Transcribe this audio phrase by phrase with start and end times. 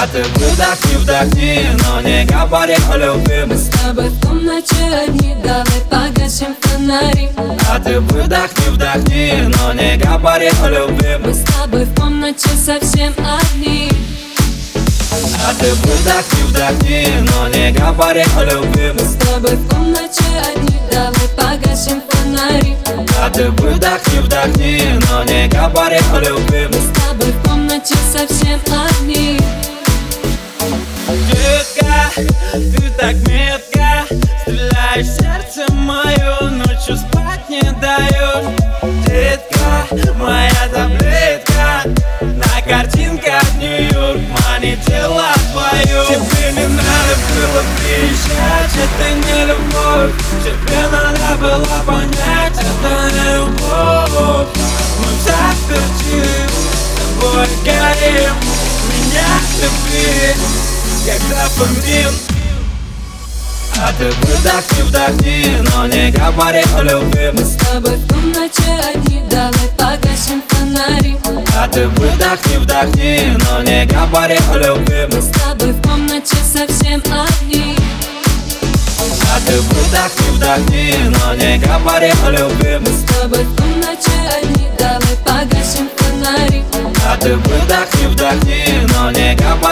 [0.00, 3.56] А ты выдохни, вдохни, но не говори о любви Мы?
[3.56, 7.30] С тобой в комнате одни, давай погасим фонари.
[7.68, 11.34] А ты выдохни, вдохни, но не говори о любви Мы?
[11.34, 13.90] С тобой в комнате совсем одни.
[15.44, 19.00] А ты выдохни, вдохни, но не говори о любви Мы?
[19.00, 22.76] С тобой в комнате одни, давай погасим фонари.
[23.20, 24.80] А ты выдохни, вдохни,
[25.10, 29.17] но не говори о любви Мы с тобой в комнате совсем одни
[32.18, 34.04] ты так метко
[34.42, 38.44] Стреляешь в сердце мое Ночью спать не даешь
[39.06, 39.86] Детка,
[40.16, 41.82] моя таблетка
[42.20, 50.12] На картинках Нью-Йорк манит тело твое Тебе не надо было приезжать Это не любовь.
[50.42, 54.48] Тебе надо было понять Это не любовь.
[54.98, 58.34] Мы так перчим С тобой горим
[58.88, 62.12] Меня любви как дофамин
[63.80, 67.30] А ты выдохни, вдохни, но не говори о любви.
[67.32, 71.16] Мы с тобой в комнате одни, давай погасим фонари.
[71.56, 75.06] А ты выдохни, вдохни, но не говори о любви.
[75.12, 77.76] Мы с тобой в комнате совсем одни.
[79.00, 82.78] А ты выдохни, вдохни, но не говори о любви.
[82.80, 84.10] Мы с тобой в комнате
[84.42, 86.64] одни, давай погасим фонари.
[87.06, 88.87] А ты выдохни, вдохни,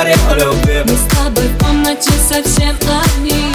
[0.06, 0.82] но не говори о любви.
[0.84, 3.52] Мы с тобой в комнате совсем одни.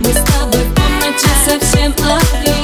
[0.00, 2.54] Мы с тобой в комнате совсем одни.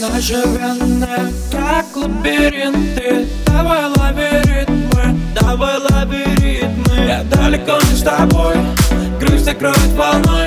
[0.00, 3.26] Наши вены как лабиринты.
[3.46, 6.39] Давай лабиритмы, давай лабиритмы
[7.10, 8.54] Я далеко не с тобой,
[9.18, 10.46] грусть закроет волной.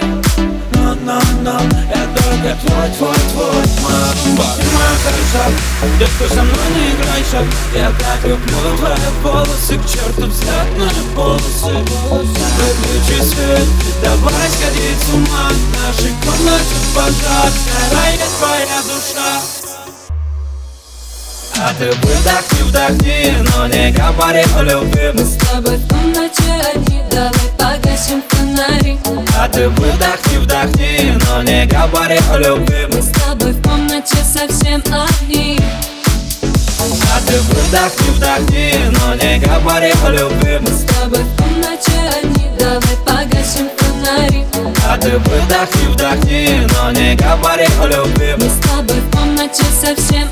[0.71, 1.59] Но, но, но,
[1.93, 5.51] я только твой, твой, твой Мамба, моя хороша,
[5.99, 11.75] детка, со мной не играйся Я так люблю твои волосы, к черту взлетные полосы
[12.09, 13.67] Выключи свет,
[14.01, 15.49] давай сходить с ума.
[15.49, 19.63] В нашей комнате пожар, сгорает твоя душа.
[21.55, 25.11] А ты выдохни, вдохни, но не говори о любви.
[25.13, 26.42] Мы с тобой в комнате
[29.53, 32.87] ты выдохни, вдохни, но не говори о любви.
[32.91, 35.59] Мы с тобой в комнате совсем одни.
[36.81, 40.59] А ты выдохни, вдохни, но не говори о любви.
[40.59, 44.43] Мы с тобой в комнате одни, давай погасим фонари.
[44.89, 48.33] А ты выдохни, вдохни, но не говори о любви.
[48.37, 50.27] Мы с тобой в комнате совсем